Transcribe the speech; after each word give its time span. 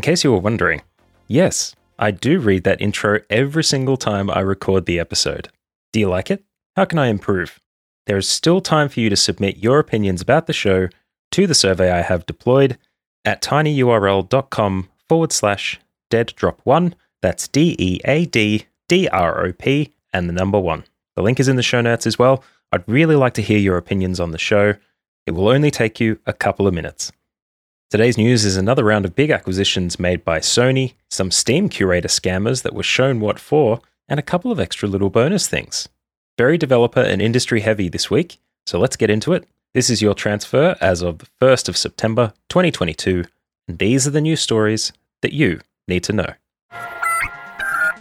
In 0.00 0.02
case 0.02 0.24
you 0.24 0.32
were 0.32 0.38
wondering, 0.38 0.80
yes, 1.28 1.74
I 1.98 2.10
do 2.10 2.40
read 2.40 2.64
that 2.64 2.80
intro 2.80 3.20
every 3.28 3.62
single 3.62 3.98
time 3.98 4.30
I 4.30 4.40
record 4.40 4.86
the 4.86 4.98
episode. 4.98 5.50
Do 5.92 6.00
you 6.00 6.08
like 6.08 6.30
it? 6.30 6.42
How 6.74 6.86
can 6.86 6.98
I 6.98 7.08
improve? 7.08 7.60
There 8.06 8.16
is 8.16 8.26
still 8.26 8.62
time 8.62 8.88
for 8.88 9.00
you 9.00 9.10
to 9.10 9.14
submit 9.16 9.58
your 9.58 9.78
opinions 9.78 10.22
about 10.22 10.46
the 10.46 10.54
show 10.54 10.88
to 11.32 11.46
the 11.46 11.54
survey 11.54 11.90
I 11.90 12.00
have 12.00 12.24
deployed 12.24 12.78
at 13.26 13.42
tinyurl.com 13.42 14.88
forward 15.06 15.32
slash 15.32 15.78
dead 16.08 16.32
drop 16.34 16.62
one. 16.64 16.94
That's 17.20 17.46
D 17.46 17.76
E 17.78 18.00
A 18.06 18.24
D 18.24 18.64
D 18.88 19.06
R 19.06 19.44
O 19.44 19.52
P 19.52 19.92
and 20.14 20.30
the 20.30 20.32
number 20.32 20.58
one. 20.58 20.84
The 21.14 21.22
link 21.22 21.38
is 21.38 21.46
in 21.46 21.56
the 21.56 21.62
show 21.62 21.82
notes 21.82 22.06
as 22.06 22.18
well. 22.18 22.42
I'd 22.72 22.88
really 22.88 23.16
like 23.16 23.34
to 23.34 23.42
hear 23.42 23.58
your 23.58 23.76
opinions 23.76 24.18
on 24.18 24.30
the 24.30 24.38
show. 24.38 24.76
It 25.26 25.32
will 25.32 25.48
only 25.48 25.70
take 25.70 26.00
you 26.00 26.20
a 26.24 26.32
couple 26.32 26.66
of 26.66 26.72
minutes. 26.72 27.12
Today's 27.90 28.16
news 28.16 28.44
is 28.44 28.56
another 28.56 28.84
round 28.84 29.04
of 29.04 29.16
big 29.16 29.30
acquisitions 29.32 29.98
made 29.98 30.24
by 30.24 30.38
Sony, 30.38 30.94
some 31.10 31.32
Steam 31.32 31.68
curator 31.68 32.06
scammers 32.06 32.62
that 32.62 32.72
were 32.72 32.84
shown 32.84 33.18
what 33.18 33.40
for, 33.40 33.80
and 34.08 34.20
a 34.20 34.22
couple 34.22 34.52
of 34.52 34.60
extra 34.60 34.88
little 34.88 35.10
bonus 35.10 35.48
things. 35.48 35.88
Very 36.38 36.56
developer 36.56 37.00
and 37.00 37.20
industry 37.20 37.62
heavy 37.62 37.88
this 37.88 38.08
week, 38.08 38.38
so 38.64 38.78
let's 38.78 38.94
get 38.94 39.10
into 39.10 39.32
it. 39.32 39.44
This 39.74 39.90
is 39.90 40.00
your 40.00 40.14
transfer 40.14 40.76
as 40.80 41.02
of 41.02 41.18
the 41.18 41.26
1st 41.40 41.68
of 41.68 41.76
September 41.76 42.32
2022, 42.48 43.24
and 43.66 43.78
these 43.80 44.06
are 44.06 44.12
the 44.12 44.20
news 44.20 44.40
stories 44.40 44.92
that 45.22 45.32
you 45.32 45.58
need 45.88 46.04
to 46.04 46.12
know. 46.12 46.32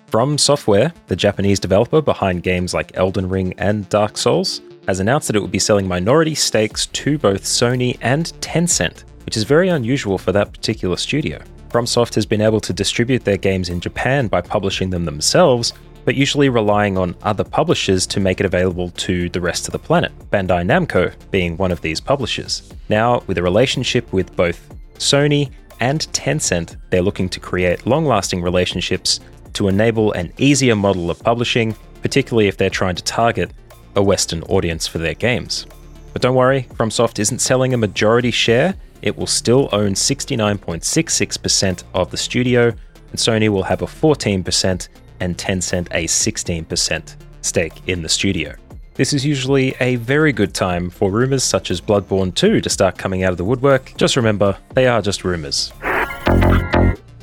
From 0.05 0.37
Software, 0.37 0.93
the 1.07 1.15
Japanese 1.15 1.59
developer 1.59 2.03
behind 2.03 2.43
games 2.43 2.75
like 2.75 2.95
Elden 2.95 3.27
Ring 3.27 3.55
and 3.57 3.89
Dark 3.89 4.19
Souls, 4.19 4.61
has 4.87 4.99
announced 4.99 5.25
that 5.25 5.35
it 5.35 5.39
will 5.39 5.47
be 5.47 5.57
selling 5.57 5.87
minority 5.87 6.35
stakes 6.35 6.85
to 6.85 7.17
both 7.17 7.43
Sony 7.43 7.97
and 8.01 8.27
Tencent, 8.39 9.03
which 9.30 9.38
is 9.38 9.44
very 9.44 9.69
unusual 9.69 10.17
for 10.17 10.31
that 10.31 10.52
particular 10.52 10.97
studio. 10.97 11.39
FromSoft 11.69 12.16
has 12.16 12.25
been 12.25 12.41
able 12.41 12.59
to 12.59 12.73
distribute 12.73 13.23
their 13.23 13.38
games 13.38 13.69
in 13.69 13.80
Japan 13.80 14.27
by 14.27 14.41
publishing 14.41 14.89
them 14.89 15.05
themselves, 15.05 15.71
but 16.03 16.16
usually 16.16 16.49
relying 16.49 16.97
on 16.97 17.16
other 17.21 17.44
publishers 17.44 18.08
to 18.08 18.19
make 18.19 18.39
it 18.39 18.47
available 18.47 18.89
to 19.05 19.30
the 19.30 19.39
rest 19.39 19.67
of 19.67 19.71
the 19.71 19.77
planet, 19.77 20.11
Bandai 20.31 20.66
Namco 20.66 21.13
being 21.30 21.55
one 21.58 21.71
of 21.71 21.80
these 21.81 22.02
publishers. 22.02 22.73
Now, 22.89 23.21
with 23.27 23.38
a 23.38 23.44
relationship 23.44 24.11
with 24.11 24.36
both 24.36 24.67
Sony 24.95 25.52
and 25.80 26.08
Tencent, 26.11 26.77
they're 26.89 27.03
looking 27.03 27.30
to 27.30 27.39
create 27.39 27.86
long 27.86 28.05
lasting 28.05 28.41
relationships 28.41 29.19
to 29.53 29.67
enable 29.67 30.11
an 30.14 30.33
easier 30.39 30.75
model 30.75 31.11
of 31.11 31.21
publishing, 31.21 31.75
particularly 32.02 32.47
if 32.47 32.58
they're 32.58 32.71
trying 32.71 32.95
to 32.95 33.03
target 33.03 33.52
a 33.95 34.02
Western 34.02 34.41
audience 34.45 34.88
for 34.88 34.97
their 34.97 35.14
games. 35.14 35.67
But 36.14 36.23
don't 36.23 36.33
worry, 36.33 36.64
FromSoft 36.73 37.19
isn't 37.19 37.41
selling 37.41 37.75
a 37.75 37.77
majority 37.77 38.31
share, 38.31 38.73
it 39.02 39.17
will 39.17 39.28
still 39.28 39.69
own 39.72 39.94
69.66% 39.94 41.83
of 41.94 42.11
the 42.11 42.17
studio, 42.17 42.67
and 42.67 43.17
Sony 43.17 43.50
will 43.50 43.64
have 43.64 43.81
a 43.81 43.86
14% 43.86 44.89
and 45.19 45.38
Tencent 45.38 45.88
a 45.92 46.05
16% 46.05 47.16
stake 47.42 47.73
in 47.88 48.02
the 48.02 48.09
studio. 48.09 48.55
This 48.95 49.14
is 49.14 49.26
usually 49.26 49.76
a 49.80 49.95
very 49.95 50.33
good 50.33 50.54
time 50.54 50.89
for 50.89 51.09
rumours 51.09 51.43
such 51.43 51.71
as 51.71 51.80
Bloodborne 51.80 52.36
2 52.36 52.59
to 52.59 52.70
start 52.70 52.98
coming 52.98 53.23
out 53.23 53.32
of 53.32 53.38
the 53.38 53.45
woodwork. 53.45 53.93
Just 53.95 54.17
remember, 54.17 54.58
they 54.73 54.88
are 54.88 55.02
just 55.02 55.23
rumours. 55.23 55.71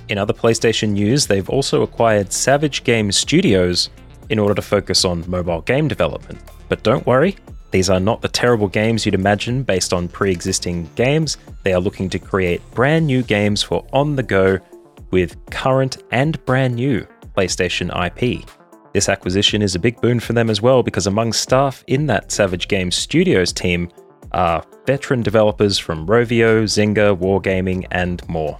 In 0.08 0.18
other 0.18 0.32
PlayStation 0.32 0.90
news, 0.90 1.26
they've 1.26 1.50
also 1.50 1.82
acquired 1.82 2.32
Savage 2.32 2.84
Games 2.84 3.16
Studios 3.16 3.90
in 4.30 4.38
order 4.38 4.54
to 4.54 4.62
focus 4.62 5.04
on 5.04 5.28
mobile 5.28 5.60
game 5.62 5.86
development. 5.86 6.40
But 6.68 6.82
don't 6.82 7.06
worry, 7.06 7.36
these 7.70 7.90
are 7.90 8.00
not 8.00 8.20
the 8.20 8.28
terrible 8.28 8.68
games 8.68 9.04
you'd 9.04 9.14
imagine 9.14 9.62
based 9.62 9.92
on 9.92 10.08
pre 10.08 10.30
existing 10.30 10.88
games. 10.94 11.36
They 11.64 11.72
are 11.72 11.80
looking 11.80 12.08
to 12.10 12.18
create 12.18 12.62
brand 12.72 13.06
new 13.06 13.22
games 13.22 13.62
for 13.62 13.86
on 13.92 14.16
the 14.16 14.22
go 14.22 14.58
with 15.10 15.36
current 15.50 16.02
and 16.10 16.42
brand 16.46 16.76
new 16.76 17.06
PlayStation 17.36 17.90
IP. 18.06 18.48
This 18.92 19.08
acquisition 19.08 19.60
is 19.60 19.74
a 19.74 19.78
big 19.78 20.00
boon 20.00 20.20
for 20.20 20.32
them 20.32 20.48
as 20.48 20.62
well 20.62 20.82
because 20.82 21.06
among 21.06 21.32
staff 21.32 21.84
in 21.86 22.06
that 22.06 22.32
Savage 22.32 22.66
Games 22.68 22.96
Studios 22.96 23.52
team 23.52 23.90
are 24.32 24.64
veteran 24.86 25.22
developers 25.22 25.78
from 25.78 26.06
Rovio, 26.06 26.64
Zynga, 26.64 27.16
Wargaming, 27.16 27.86
and 27.90 28.26
more. 28.28 28.58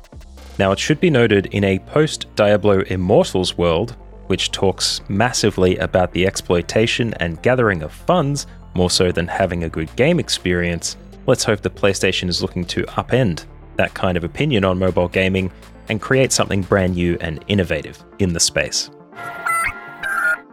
Now, 0.59 0.73
it 0.73 0.79
should 0.79 1.01
be 1.01 1.11
noted 1.11 1.47
in 1.47 1.65
a 1.65 1.79
post 1.79 2.27
Diablo 2.35 2.81
Immortals 2.81 3.57
world, 3.57 3.97
which 4.27 4.53
talks 4.53 5.01
massively 5.09 5.77
about 5.79 6.13
the 6.13 6.27
exploitation 6.27 7.15
and 7.15 7.43
gathering 7.43 7.83
of 7.83 7.93
funds 7.93 8.47
more 8.77 8.91
so 8.91 9.11
than 9.11 9.27
having 9.27 9.65
a 9.65 9.69
good 9.69 9.95
game 9.97 10.21
experience, 10.21 10.97
let's 11.27 11.43
hope 11.45 11.63
the 11.63 11.71
PlayStation 11.71 12.29
is 12.29 12.43
looking 12.43 12.65
to 12.67 12.83
upend 12.85 13.47
that 13.77 13.95
kind 13.95 14.17
of 14.17 14.25
opinion 14.25 14.65
on 14.65 14.79
mobile 14.79 15.09
gaming 15.09 15.51
and 15.89 16.01
create 16.01 16.33
something 16.33 16.63
brand 16.63 16.95
new 16.95 17.17
and 17.21 17.43
innovative 17.49 18.05
in 18.19 18.33
the 18.33 18.41
space. 18.41 18.91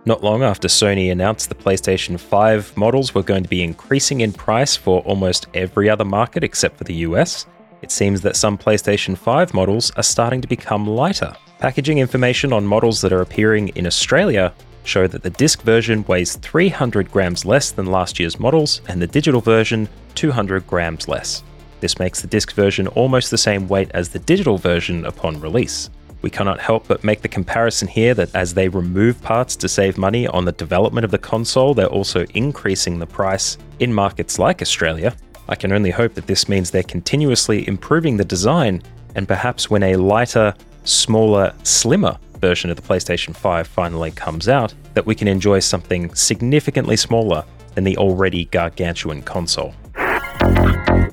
Not 0.05 0.23
long 0.23 0.43
after 0.43 0.67
Sony 0.67 1.11
announced 1.11 1.49
the 1.49 1.55
PlayStation 1.55 2.19
5 2.19 2.75
models 2.75 3.15
were 3.15 3.23
going 3.23 3.43
to 3.43 3.49
be 3.49 3.63
increasing 3.63 4.21
in 4.21 4.33
price 4.33 4.75
for 4.75 5.01
almost 5.01 5.47
every 5.53 5.89
other 5.89 6.05
market 6.05 6.43
except 6.43 6.77
for 6.77 6.83
the 6.83 6.95
US, 7.07 7.45
it 7.81 7.91
seems 7.91 8.21
that 8.21 8.35
some 8.35 8.57
PlayStation 8.57 9.17
5 9.17 9.53
models 9.53 9.91
are 9.91 10.03
starting 10.03 10.41
to 10.41 10.47
become 10.47 10.87
lighter. 10.87 11.35
Packaging 11.59 11.99
information 11.99 12.51
on 12.51 12.65
models 12.65 12.99
that 13.01 13.13
are 13.13 13.21
appearing 13.21 13.69
in 13.69 13.87
Australia 13.87 14.53
show 14.83 15.07
that 15.07 15.23
the 15.23 15.29
disc 15.29 15.61
version 15.61 16.03
weighs 16.07 16.35
300 16.35 17.11
grams 17.11 17.45
less 17.45 17.71
than 17.71 17.85
last 17.85 18.19
year's 18.19 18.39
models 18.39 18.81
and 18.87 19.01
the 19.01 19.07
digital 19.07 19.41
version 19.41 19.87
200 20.15 20.67
grams 20.67 21.07
less. 21.07 21.43
This 21.79 21.99
makes 21.99 22.21
the 22.21 22.27
disc 22.27 22.53
version 22.53 22.87
almost 22.87 23.31
the 23.31 23.37
same 23.37 23.67
weight 23.67 23.91
as 23.93 24.09
the 24.09 24.19
digital 24.19 24.57
version 24.57 25.05
upon 25.05 25.39
release. 25.41 25.89
We 26.21 26.29
cannot 26.29 26.61
help 26.61 26.87
but 26.87 27.03
make 27.03 27.21
the 27.21 27.27
comparison 27.27 27.89
here 27.89 28.13
that 28.13 28.33
as 28.33 28.53
they 28.53 28.69
remove 28.69 29.21
parts 29.21 29.57
to 29.57 29.67
save 29.67 29.97
money 29.97 30.25
on 30.27 30.45
the 30.45 30.53
development 30.53 31.03
of 31.03 31.11
the 31.11 31.17
console, 31.17 31.73
they're 31.73 31.87
also 31.87 32.25
increasing 32.33 32.97
the 32.97 33.05
price 33.05 33.57
in 33.79 33.93
markets 33.93 34.39
like 34.39 34.61
Australia. 34.61 35.13
I 35.49 35.55
can 35.55 35.73
only 35.73 35.91
hope 35.91 36.13
that 36.13 36.25
this 36.25 36.47
means 36.47 36.71
they're 36.71 36.83
continuously 36.83 37.67
improving 37.67 38.15
the 38.15 38.23
design, 38.23 38.81
and 39.15 39.27
perhaps 39.27 39.69
when 39.69 39.83
a 39.83 39.97
lighter, 39.97 40.53
smaller, 40.85 41.53
slimmer 41.63 42.17
version 42.43 42.69
of 42.69 42.75
the 42.75 42.81
PlayStation 42.81 43.33
5 43.33 43.65
finally 43.65 44.11
comes 44.11 44.49
out, 44.49 44.73
that 44.95 45.05
we 45.05 45.15
can 45.15 45.29
enjoy 45.29 45.59
something 45.59 46.13
significantly 46.13 46.97
smaller 46.97 47.45
than 47.73 47.85
the 47.85 47.95
already 47.95 48.43
gargantuan 48.45 49.21
console. 49.21 49.73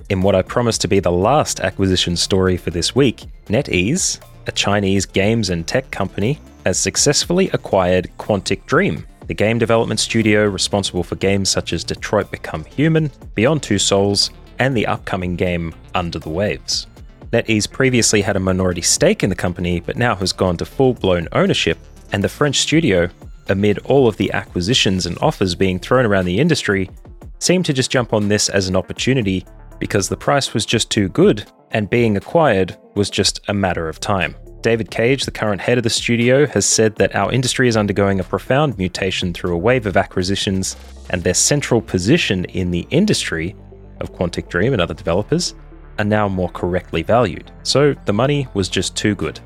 In 0.08 0.22
what 0.22 0.34
I 0.34 0.42
promise 0.42 0.76
to 0.78 0.88
be 0.88 0.98
the 0.98 1.12
last 1.12 1.60
acquisition 1.60 2.16
story 2.16 2.56
for 2.56 2.70
this 2.70 2.96
week, 2.96 3.26
NetEase, 3.46 4.18
a 4.48 4.52
Chinese 4.52 5.06
games 5.06 5.50
and 5.50 5.64
tech 5.68 5.88
company, 5.92 6.40
has 6.66 6.80
successfully 6.80 7.48
acquired 7.52 8.10
Quantic 8.18 8.66
Dream, 8.66 9.06
the 9.28 9.34
game 9.34 9.60
development 9.60 10.00
studio 10.00 10.48
responsible 10.48 11.04
for 11.04 11.14
games 11.14 11.48
such 11.48 11.72
as 11.72 11.84
Detroit 11.84 12.32
Become 12.32 12.64
Human, 12.64 13.08
Beyond 13.36 13.62
Two 13.62 13.78
Souls, 13.78 14.30
and 14.58 14.76
the 14.76 14.88
upcoming 14.88 15.36
game 15.36 15.72
Under 15.94 16.18
the 16.18 16.28
Waves. 16.28 16.88
NetEase 17.32 17.70
previously 17.70 18.22
had 18.22 18.34
a 18.34 18.40
minority 18.40 18.82
stake 18.82 19.22
in 19.22 19.30
the 19.30 19.36
company, 19.36 19.78
but 19.78 19.96
now 19.96 20.16
has 20.16 20.32
gone 20.32 20.56
to 20.56 20.64
full 20.64 20.94
blown 20.94 21.28
ownership, 21.30 21.78
and 22.12 22.24
the 22.24 22.28
French 22.28 22.58
studio, 22.58 23.08
amid 23.48 23.78
all 23.80 24.08
of 24.08 24.16
the 24.16 24.32
acquisitions 24.32 25.06
and 25.06 25.16
offers 25.20 25.54
being 25.54 25.78
thrown 25.78 26.04
around 26.04 26.24
the 26.24 26.40
industry, 26.40 26.90
seemed 27.38 27.64
to 27.66 27.72
just 27.72 27.90
jump 27.90 28.12
on 28.12 28.26
this 28.26 28.48
as 28.48 28.68
an 28.68 28.74
opportunity 28.74 29.46
because 29.78 30.08
the 30.08 30.16
price 30.16 30.52
was 30.52 30.66
just 30.66 30.90
too 30.90 31.08
good, 31.08 31.48
and 31.70 31.88
being 31.88 32.16
acquired 32.16 32.76
was 32.96 33.08
just 33.08 33.40
a 33.46 33.54
matter 33.54 33.88
of 33.88 34.00
time. 34.00 34.34
David 34.60 34.90
Cage, 34.90 35.24
the 35.24 35.30
current 35.30 35.60
head 35.60 35.78
of 35.78 35.84
the 35.84 35.90
studio, 35.90 36.46
has 36.46 36.66
said 36.66 36.96
that 36.96 37.14
our 37.14 37.32
industry 37.32 37.68
is 37.68 37.76
undergoing 37.76 38.18
a 38.18 38.24
profound 38.24 38.76
mutation 38.76 39.32
through 39.32 39.54
a 39.54 39.58
wave 39.58 39.86
of 39.86 39.96
acquisitions, 39.96 40.76
and 41.10 41.22
their 41.22 41.34
central 41.34 41.80
position 41.80 42.44
in 42.46 42.72
the 42.72 42.86
industry 42.90 43.54
of 44.00 44.12
Quantic 44.12 44.48
Dream 44.48 44.72
and 44.72 44.82
other 44.82 44.94
developers 44.94 45.54
are 46.00 46.04
now 46.04 46.28
more 46.28 46.48
correctly 46.48 47.02
valued. 47.02 47.52
So 47.62 47.94
the 48.06 48.12
money 48.12 48.48
was 48.54 48.68
just 48.68 48.96
too 48.96 49.14
good. 49.14 49.38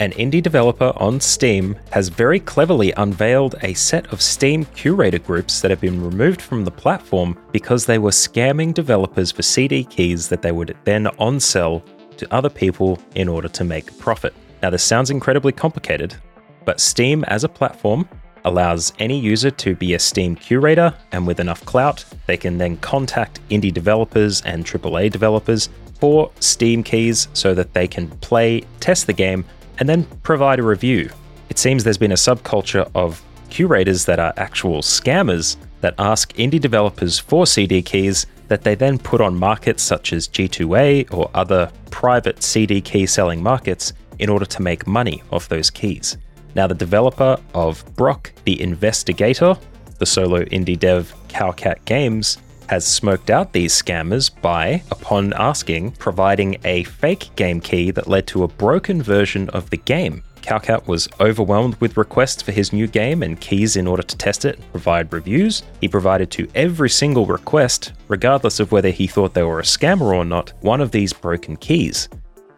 An 0.00 0.12
indie 0.12 0.42
developer 0.42 0.92
on 0.96 1.20
Steam 1.20 1.76
has 1.90 2.08
very 2.08 2.40
cleverly 2.40 2.90
unveiled 2.96 3.54
a 3.62 3.74
set 3.74 4.10
of 4.12 4.22
Steam 4.22 4.64
curator 4.64 5.18
groups 5.18 5.60
that 5.60 5.70
have 5.70 5.80
been 5.80 6.02
removed 6.02 6.40
from 6.40 6.64
the 6.64 6.70
platform 6.70 7.38
because 7.52 7.84
they 7.84 7.98
were 7.98 8.10
scamming 8.10 8.72
developers 8.72 9.30
for 9.30 9.42
CD 9.42 9.84
keys 9.84 10.28
that 10.28 10.42
they 10.42 10.52
would 10.52 10.76
then 10.84 11.06
on 11.18 11.38
sell 11.38 11.84
to 12.16 12.34
other 12.34 12.48
people 12.48 12.98
in 13.14 13.28
order 13.28 13.48
to 13.48 13.62
make 13.62 13.90
a 13.90 13.94
profit. 13.94 14.34
Now, 14.62 14.70
this 14.70 14.82
sounds 14.82 15.10
incredibly 15.10 15.52
complicated, 15.52 16.16
but 16.64 16.80
Steam 16.80 17.22
as 17.24 17.44
a 17.44 17.48
platform 17.48 18.08
allows 18.44 18.92
any 18.98 19.18
user 19.18 19.50
to 19.50 19.74
be 19.74 19.94
a 19.94 19.98
Steam 19.98 20.36
curator, 20.36 20.94
and 21.12 21.26
with 21.26 21.40
enough 21.40 21.64
clout, 21.64 22.04
they 22.26 22.36
can 22.36 22.58
then 22.58 22.76
contact 22.78 23.40
indie 23.48 23.72
developers 23.72 24.40
and 24.42 24.64
AAA 24.64 25.10
developers 25.10 25.68
for 25.98 26.30
Steam 26.40 26.82
keys 26.82 27.28
so 27.32 27.54
that 27.54 27.74
they 27.74 27.86
can 27.86 28.08
play, 28.08 28.62
test 28.80 29.06
the 29.06 29.12
game, 29.12 29.44
and 29.78 29.88
then 29.88 30.04
provide 30.22 30.58
a 30.58 30.62
review. 30.62 31.10
It 31.48 31.58
seems 31.58 31.84
there's 31.84 31.98
been 31.98 32.12
a 32.12 32.14
subculture 32.14 32.90
of 32.94 33.22
curators 33.50 34.04
that 34.06 34.18
are 34.18 34.32
actual 34.36 34.80
scammers 34.80 35.56
that 35.80 35.94
ask 35.98 36.32
indie 36.34 36.60
developers 36.60 37.18
for 37.18 37.46
CD 37.46 37.82
keys 37.82 38.26
that 38.48 38.62
they 38.62 38.74
then 38.74 38.98
put 38.98 39.20
on 39.20 39.34
markets 39.38 39.82
such 39.82 40.12
as 40.12 40.28
G2A 40.28 41.12
or 41.12 41.30
other 41.34 41.70
private 41.90 42.42
CD 42.42 42.80
key 42.80 43.06
selling 43.06 43.42
markets 43.42 43.92
in 44.18 44.28
order 44.28 44.44
to 44.44 44.62
make 44.62 44.86
money 44.86 45.22
off 45.32 45.48
those 45.48 45.70
keys. 45.70 46.16
Now, 46.54 46.66
the 46.66 46.74
developer 46.74 47.38
of 47.54 47.84
Brok 47.96 48.32
the 48.44 48.60
Investigator, 48.60 49.56
the 49.98 50.06
solo 50.06 50.42
indie 50.44 50.78
dev 50.78 51.14
Cowcat 51.28 51.84
Games, 51.84 52.38
has 52.68 52.86
smoked 52.86 53.30
out 53.30 53.52
these 53.52 53.74
scammers 53.74 54.30
by, 54.40 54.82
upon 54.92 55.32
asking, 55.32 55.90
providing 55.92 56.56
a 56.64 56.84
fake 56.84 57.28
game 57.34 57.60
key 57.60 57.90
that 57.90 58.06
led 58.06 58.26
to 58.28 58.44
a 58.44 58.48
broken 58.48 59.02
version 59.02 59.48
of 59.50 59.68
the 59.70 59.76
game. 59.76 60.22
Cowcat 60.42 60.86
was 60.86 61.08
overwhelmed 61.20 61.74
with 61.80 61.96
requests 61.96 62.42
for 62.42 62.52
his 62.52 62.72
new 62.72 62.86
game 62.86 63.22
and 63.22 63.40
keys 63.40 63.76
in 63.76 63.86
order 63.86 64.02
to 64.02 64.16
test 64.16 64.44
it 64.44 64.56
and 64.56 64.70
provide 64.70 65.12
reviews. 65.12 65.62
He 65.80 65.88
provided 65.88 66.30
to 66.32 66.48
every 66.54 66.90
single 66.90 67.26
request, 67.26 67.92
regardless 68.08 68.60
of 68.60 68.72
whether 68.72 68.90
he 68.90 69.06
thought 69.06 69.34
they 69.34 69.42
were 69.42 69.60
a 69.60 69.64
scammer 69.64 70.14
or 70.14 70.24
not, 70.24 70.52
one 70.60 70.80
of 70.80 70.92
these 70.92 71.12
broken 71.12 71.56
keys. 71.56 72.08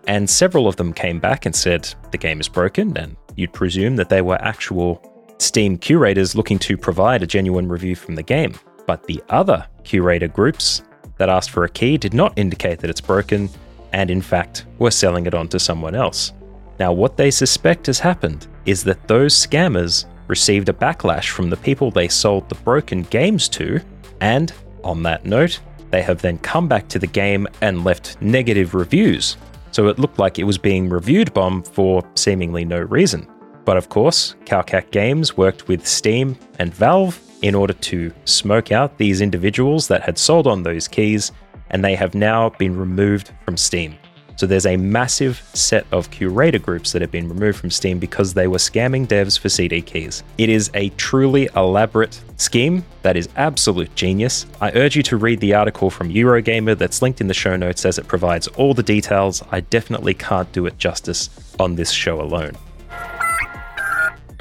And 0.06 0.28
several 0.28 0.68
of 0.68 0.76
them 0.76 0.92
came 0.92 1.20
back 1.20 1.46
and 1.46 1.54
said 1.54 1.92
the 2.10 2.18
game 2.18 2.40
is 2.40 2.48
broken, 2.48 2.96
and 2.96 3.16
you'd 3.36 3.52
presume 3.52 3.96
that 3.96 4.08
they 4.08 4.22
were 4.22 4.40
actual 4.42 5.02
Steam 5.38 5.76
curators 5.76 6.36
looking 6.36 6.58
to 6.60 6.76
provide 6.76 7.22
a 7.22 7.26
genuine 7.26 7.68
review 7.68 7.96
from 7.96 8.14
the 8.14 8.22
game. 8.22 8.54
But 8.86 9.04
the 9.06 9.22
other 9.28 9.66
curator 9.82 10.28
groups 10.28 10.82
that 11.16 11.28
asked 11.28 11.50
for 11.50 11.64
a 11.64 11.68
key 11.68 11.98
did 11.98 12.14
not 12.14 12.32
indicate 12.36 12.78
that 12.78 12.90
it's 12.90 13.00
broken, 13.00 13.48
and 13.92 14.10
in 14.10 14.22
fact 14.22 14.66
were 14.78 14.90
selling 14.90 15.26
it 15.26 15.34
on 15.34 15.48
to 15.48 15.58
someone 15.58 15.94
else. 15.94 16.32
Now, 16.78 16.92
what 16.92 17.16
they 17.16 17.30
suspect 17.30 17.86
has 17.86 17.98
happened 17.98 18.46
is 18.66 18.84
that 18.84 19.08
those 19.08 19.34
scammers 19.34 20.06
received 20.28 20.68
a 20.68 20.72
backlash 20.72 21.28
from 21.28 21.50
the 21.50 21.56
people 21.56 21.90
they 21.90 22.08
sold 22.08 22.48
the 22.48 22.54
broken 22.56 23.02
games 23.02 23.48
to, 23.50 23.80
and 24.20 24.52
on 24.84 25.02
that 25.02 25.26
note, 25.26 25.60
they 25.90 26.02
have 26.02 26.22
then 26.22 26.38
come 26.38 26.68
back 26.68 26.88
to 26.88 26.98
the 26.98 27.06
game 27.06 27.46
and 27.60 27.84
left 27.84 28.20
negative 28.22 28.74
reviews 28.74 29.36
so 29.72 29.88
it 29.88 29.98
looked 29.98 30.18
like 30.18 30.38
it 30.38 30.44
was 30.44 30.58
being 30.58 30.88
reviewed 30.88 31.34
bomb 31.34 31.62
for 31.62 32.02
seemingly 32.14 32.64
no 32.64 32.78
reason. 32.78 33.26
But 33.64 33.76
of 33.76 33.88
course, 33.88 34.36
Cowcat 34.44 34.90
Games 34.90 35.36
worked 35.36 35.68
with 35.68 35.86
Steam 35.86 36.38
and 36.58 36.72
Valve 36.72 37.20
in 37.42 37.54
order 37.54 37.72
to 37.74 38.12
smoke 38.24 38.70
out 38.70 38.98
these 38.98 39.20
individuals 39.20 39.88
that 39.88 40.02
had 40.02 40.18
sold 40.18 40.46
on 40.46 40.62
those 40.62 40.86
keys, 40.86 41.32
and 41.70 41.84
they 41.84 41.94
have 41.96 42.14
now 42.14 42.50
been 42.50 42.76
removed 42.76 43.32
from 43.44 43.56
Steam. 43.56 43.96
So 44.36 44.46
there's 44.46 44.66
a 44.66 44.76
massive 44.76 45.42
set 45.54 45.86
of 45.92 46.10
curator 46.10 46.58
groups 46.58 46.92
that 46.92 47.02
have 47.02 47.10
been 47.10 47.28
removed 47.28 47.58
from 47.58 47.70
Steam 47.70 47.98
because 47.98 48.34
they 48.34 48.48
were 48.48 48.58
scamming 48.58 49.06
devs 49.06 49.38
for 49.38 49.48
CD 49.48 49.82
keys. 49.82 50.22
It 50.38 50.48
is 50.48 50.70
a 50.74 50.88
truly 50.90 51.48
elaborate 51.54 52.20
scheme 52.36 52.84
that 53.02 53.16
is 53.16 53.28
absolute 53.36 53.94
genius. 53.94 54.46
I 54.60 54.72
urge 54.72 54.96
you 54.96 55.02
to 55.04 55.16
read 55.16 55.40
the 55.40 55.54
article 55.54 55.90
from 55.90 56.08
Eurogamer 56.08 56.76
that's 56.76 57.02
linked 57.02 57.20
in 57.20 57.28
the 57.28 57.34
show 57.34 57.56
notes 57.56 57.84
as 57.84 57.98
it 57.98 58.08
provides 58.08 58.48
all 58.48 58.74
the 58.74 58.82
details. 58.82 59.42
I 59.50 59.60
definitely 59.60 60.14
can't 60.14 60.50
do 60.52 60.66
it 60.66 60.78
justice 60.78 61.30
on 61.60 61.76
this 61.76 61.90
show 61.90 62.20
alone. 62.20 62.56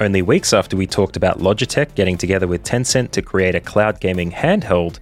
Only 0.00 0.22
weeks 0.22 0.52
after 0.52 0.76
we 0.76 0.86
talked 0.86 1.16
about 1.16 1.38
Logitech 1.38 1.94
getting 1.94 2.18
together 2.18 2.48
with 2.48 2.64
Tencent 2.64 3.12
to 3.12 3.22
create 3.22 3.54
a 3.54 3.60
cloud 3.60 4.00
gaming 4.00 4.32
handheld, 4.32 4.98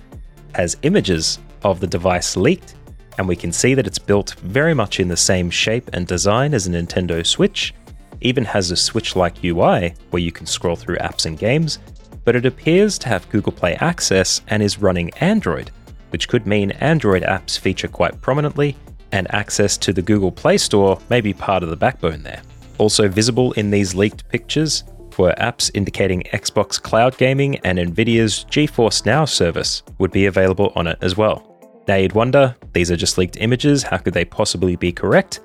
as 0.57 0.77
images 0.83 1.39
of 1.63 1.81
the 1.81 1.87
device 1.87 2.37
leaked 2.37 2.75
and 3.19 3.29
we 3.29 3.37
can 3.37 3.53
see 3.53 3.75
that 3.75 3.87
it's 3.87 3.99
built 3.99 4.35
very 4.41 4.75
much 4.75 5.01
in 5.01 5.09
the 5.09 5.17
same 5.17 5.51
shape 5.51 5.91
and 5.93 6.07
design 6.07 6.55
as 6.55 6.67
a 6.67 6.71
Nintendo 6.71 7.25
Switch, 7.25 7.75
even 8.21 8.45
has 8.45 8.71
a 8.71 8.77
Switch 8.77 9.17
like 9.17 9.45
UI 9.45 9.95
where 10.11 10.23
you 10.23 10.33
can 10.33 10.47
scroll 10.47 10.77
through 10.77 10.97
apps 10.97 11.27
and 11.27 11.39
games, 11.39 11.79
but 12.25 12.37
it 12.37 12.47
appears 12.47 12.99
to 12.99 13.09
have 13.09 13.29
Google 13.31 13.53
Play 13.53 13.75
access 13.77 14.43
and 14.49 14.63
is 14.63 14.79
running 14.79 15.11
Android, 15.15 15.71
which 16.11 16.29
could 16.29 16.47
mean 16.47 16.71
Android 16.73 17.23
apps 17.23 17.59
feature 17.59 17.89
quite 17.89 18.21
prominently, 18.21 18.77
and 19.13 19.33
access 19.35 19.77
to 19.79 19.93
the 19.93 20.03
Google 20.03 20.31
Play 20.31 20.59
Store 20.59 21.01
may 21.09 21.21
be 21.21 21.33
part 21.33 21.63
of 21.63 21.71
the 21.71 21.77
backbone 21.77 22.23
there. 22.23 22.43
Also 22.79 23.09
visible 23.09 23.53
in 23.53 23.71
these 23.71 23.95
leaked 23.95 24.29
pictures 24.29 24.85
were 25.19 25.35
apps 25.39 25.71
indicating 25.75 26.23
Xbox 26.33 26.81
Cloud 26.81 27.19
Gaming 27.19 27.59
and 27.59 27.79
Nvidia's 27.79 28.47
GeForce 28.49 29.05
Now 29.05 29.27
service 29.27 29.83
would 29.99 30.13
be 30.13 30.27
available 30.27 30.73
on 30.75 30.87
it 30.87 30.97
as 31.03 31.17
well. 31.17 31.50
You'd 31.89 32.13
wonder, 32.13 32.55
these 32.73 32.91
are 32.91 32.97
just 32.97 33.19
leaked 33.19 33.37
images, 33.39 33.83
how 33.83 33.99
could 33.99 34.15
they 34.15 34.25
possibly 34.25 34.77
be 34.77 34.93
correct? 34.93 35.41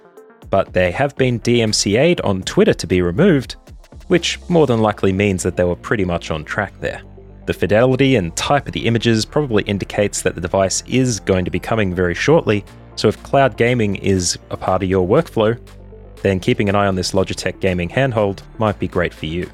But 0.49 0.73
they 0.73 0.91
have 0.91 1.15
been 1.17 1.39
DMCA'd 1.39 2.21
on 2.21 2.43
Twitter 2.43 2.73
to 2.73 2.87
be 2.87 3.01
removed, 3.01 3.55
which 4.07 4.39
more 4.47 4.67
than 4.67 4.81
likely 4.81 5.11
means 5.11 5.41
that 5.43 5.57
they 5.57 5.63
were 5.63 5.75
pretty 5.75 6.05
much 6.05 6.29
on 6.29 6.45
track 6.45 6.73
there. 6.79 7.01
The 7.45 7.53
fidelity 7.53 8.15
and 8.15 8.35
type 8.35 8.67
of 8.67 8.73
the 8.73 8.85
images 8.85 9.25
probably 9.25 9.63
indicates 9.63 10.21
that 10.21 10.35
the 10.35 10.41
device 10.41 10.83
is 10.87 11.19
going 11.19 11.45
to 11.45 11.51
be 11.51 11.59
coming 11.59 11.93
very 11.93 12.13
shortly, 12.13 12.63
so 12.95 13.07
if 13.07 13.21
cloud 13.23 13.57
gaming 13.57 13.95
is 13.97 14.37
a 14.49 14.57
part 14.57 14.83
of 14.83 14.89
your 14.89 15.07
workflow, 15.07 15.59
then 16.21 16.39
keeping 16.39 16.69
an 16.69 16.75
eye 16.75 16.87
on 16.87 16.95
this 16.95 17.11
Logitech 17.11 17.59
gaming 17.59 17.89
handheld 17.89 18.41
might 18.57 18.79
be 18.79 18.87
great 18.87 19.13
for 19.13 19.25
you. 19.25 19.49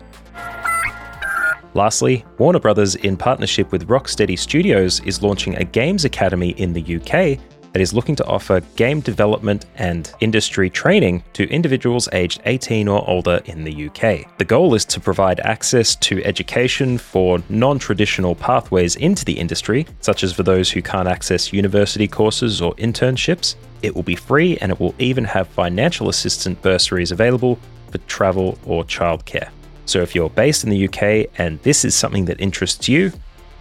Lastly, 1.74 2.26
Warner 2.38 2.60
Brothers, 2.60 2.96
in 2.96 3.16
partnership 3.16 3.72
with 3.72 3.88
Rocksteady 3.88 4.38
Studios, 4.38 5.00
is 5.02 5.24
launching 5.24 5.56
a 5.56 5.64
Games 5.64 6.04
Academy 6.04 6.50
in 6.52 6.74
the 6.74 6.98
UK 6.98 7.40
that 7.72 7.82
is 7.82 7.94
looking 7.94 8.16
to 8.18 8.26
offer 8.26 8.60
game 8.76 9.00
development 9.00 9.66
and 9.76 10.14
industry 10.20 10.70
training 10.70 11.24
to 11.32 11.50
individuals 11.50 12.10
aged 12.12 12.42
18 12.46 12.90
or 12.90 13.08
older 13.10 13.40
in 13.46 13.64
the 13.64 13.88
UK. 13.88 14.38
The 14.38 14.46
goal 14.46 14.76
is 14.76 14.84
to 14.86 15.00
provide 15.00 15.40
access 15.40 15.96
to 15.98 16.24
education 16.26 16.98
for 16.98 17.42
non 17.50 17.80
traditional 17.80 18.36
pathways 18.36 18.98
into 18.98 19.24
the 19.24 19.40
industry, 19.40 19.88
such 20.02 20.24
as 20.24 20.34
for 20.34 20.44
those 20.44 20.70
who 20.70 20.82
can't 20.82 21.08
access 21.08 21.54
university 21.54 22.08
courses 22.08 22.62
or 22.62 22.76
internships. 22.76 23.56
It 23.82 23.96
will 23.96 24.04
be 24.04 24.16
free 24.16 24.58
and 24.58 24.72
it 24.72 24.80
will 24.80 24.96
even 25.00 25.24
have 25.24 25.48
financial 25.48 26.10
assistance 26.10 26.60
bursaries 26.62 27.12
available 27.12 27.58
for 27.90 27.98
travel 28.00 28.60
or 28.66 28.84
childcare. 28.84 29.50
So 29.92 30.02
if 30.02 30.16
you're 30.16 30.30
based 30.30 30.64
in 30.64 30.70
the 30.70 30.88
UK 30.88 31.30
and 31.38 31.62
this 31.64 31.84
is 31.84 31.94
something 31.94 32.24
that 32.24 32.40
interests 32.40 32.88
you, 32.88 33.12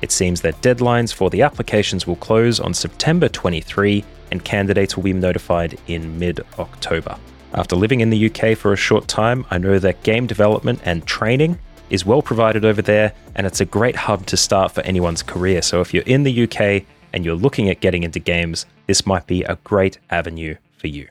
it 0.01 0.13
seems 0.13 0.43
that 0.43 0.63
deadlines 0.63 1.13
for 1.13 1.29
the 1.29 1.43
applications 1.43 2.07
will 2.07 2.15
close 2.15 2.61
on 2.61 2.73
September 2.73 3.29
23 3.29 4.05
and 4.31 4.45
candidates 4.45 4.95
will 4.95 5.03
be 5.03 5.13
notified 5.13 5.77
in 5.89 6.21
mid 6.21 6.41
October. 6.61 7.19
After 7.55 7.75
living 7.75 7.99
in 7.99 8.11
the 8.11 8.31
UK 8.31 8.57
for 8.57 8.73
a 8.73 8.77
short 8.77 9.09
time, 9.09 9.45
I 9.51 9.59
know 9.59 9.81
that 9.81 10.05
game 10.05 10.29
development 10.29 10.81
and 10.85 11.05
training 11.05 11.59
is 11.91 12.07
well 12.07 12.23
provided 12.23 12.65
over 12.65 12.81
there 12.81 13.13
and 13.35 13.45
it's 13.45 13.61
a 13.61 13.65
great 13.65 13.97
hub 13.97 14.25
to 14.27 14.37
start 14.37 14.71
for 14.71 14.83
anyone's 14.83 15.25
career. 15.25 15.61
So 15.63 15.81
if 15.81 15.93
you're 15.93 16.05
in 16.05 16.23
the 16.23 16.45
UK 16.45 16.85
and 17.13 17.25
you're 17.25 17.35
looking 17.35 17.71
at 17.71 17.81
getting 17.81 18.05
into 18.05 18.21
games, 18.21 18.67
this 18.87 19.05
might 19.05 19.27
be 19.27 19.43
a 19.43 19.59
great 19.65 19.99
avenue 20.11 20.55
for 20.77 20.87
you. 20.87 21.09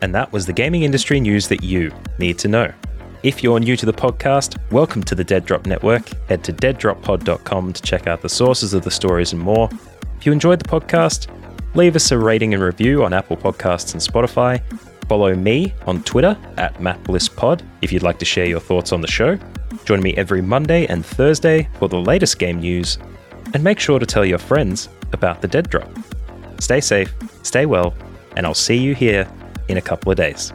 And 0.00 0.14
that 0.14 0.32
was 0.32 0.46
the 0.46 0.52
gaming 0.52 0.84
industry 0.84 1.18
news 1.18 1.48
that 1.48 1.64
you 1.64 1.92
need 2.20 2.38
to 2.38 2.46
know. 2.46 2.72
If 3.22 3.40
you're 3.40 3.60
new 3.60 3.76
to 3.76 3.86
the 3.86 3.92
podcast, 3.92 4.58
welcome 4.72 5.00
to 5.04 5.14
the 5.14 5.22
Dead 5.22 5.44
Drop 5.44 5.64
Network. 5.64 6.08
Head 6.28 6.42
to 6.42 6.52
deaddroppod.com 6.52 7.72
to 7.72 7.82
check 7.82 8.08
out 8.08 8.20
the 8.20 8.28
sources 8.28 8.74
of 8.74 8.82
the 8.82 8.90
stories 8.90 9.32
and 9.32 9.40
more. 9.40 9.70
If 10.18 10.26
you 10.26 10.32
enjoyed 10.32 10.58
the 10.58 10.68
podcast, 10.68 11.28
leave 11.76 11.94
us 11.94 12.10
a 12.10 12.18
rating 12.18 12.52
and 12.52 12.60
review 12.60 13.04
on 13.04 13.12
Apple 13.12 13.36
Podcasts 13.36 13.92
and 13.92 14.02
Spotify. 14.02 14.60
Follow 15.06 15.36
me 15.36 15.72
on 15.86 16.02
Twitter 16.02 16.36
at 16.56 16.74
MattBlissPod 16.80 17.62
if 17.80 17.92
you'd 17.92 18.02
like 18.02 18.18
to 18.18 18.24
share 18.24 18.46
your 18.46 18.58
thoughts 18.58 18.90
on 18.90 19.00
the 19.00 19.06
show. 19.06 19.38
Join 19.84 20.02
me 20.02 20.16
every 20.16 20.42
Monday 20.42 20.86
and 20.86 21.06
Thursday 21.06 21.68
for 21.78 21.88
the 21.88 22.00
latest 22.00 22.40
game 22.40 22.58
news. 22.58 22.98
And 23.54 23.62
make 23.62 23.78
sure 23.78 24.00
to 24.00 24.06
tell 24.06 24.24
your 24.24 24.38
friends 24.38 24.88
about 25.12 25.42
the 25.42 25.46
Dead 25.46 25.70
Drop. 25.70 25.88
Stay 26.58 26.80
safe, 26.80 27.14
stay 27.44 27.66
well, 27.66 27.94
and 28.36 28.46
I'll 28.46 28.52
see 28.52 28.76
you 28.76 28.96
here 28.96 29.28
in 29.68 29.76
a 29.76 29.82
couple 29.82 30.10
of 30.10 30.18
days. 30.18 30.52